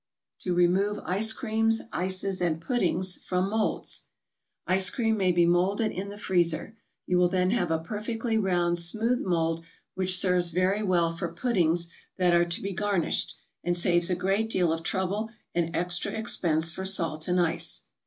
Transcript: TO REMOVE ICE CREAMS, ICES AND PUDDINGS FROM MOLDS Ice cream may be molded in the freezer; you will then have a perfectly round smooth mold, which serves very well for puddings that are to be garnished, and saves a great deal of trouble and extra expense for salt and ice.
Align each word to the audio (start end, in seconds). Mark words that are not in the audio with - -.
TO 0.39 0.55
REMOVE 0.55 0.99
ICE 1.05 1.31
CREAMS, 1.31 1.83
ICES 1.93 2.41
AND 2.41 2.59
PUDDINGS 2.59 3.17
FROM 3.17 3.51
MOLDS 3.51 4.05
Ice 4.65 4.89
cream 4.89 5.15
may 5.15 5.31
be 5.31 5.45
molded 5.45 5.91
in 5.91 6.09
the 6.09 6.17
freezer; 6.17 6.75
you 7.05 7.19
will 7.19 7.29
then 7.29 7.51
have 7.51 7.69
a 7.69 7.77
perfectly 7.77 8.35
round 8.35 8.79
smooth 8.79 9.21
mold, 9.23 9.63
which 9.93 10.17
serves 10.17 10.49
very 10.49 10.81
well 10.81 11.11
for 11.11 11.31
puddings 11.31 11.87
that 12.17 12.33
are 12.33 12.45
to 12.45 12.61
be 12.63 12.73
garnished, 12.73 13.35
and 13.63 13.77
saves 13.77 14.09
a 14.09 14.15
great 14.15 14.49
deal 14.49 14.73
of 14.73 14.81
trouble 14.81 15.29
and 15.53 15.75
extra 15.75 16.11
expense 16.11 16.71
for 16.71 16.83
salt 16.83 17.27
and 17.27 17.39
ice. 17.39 17.83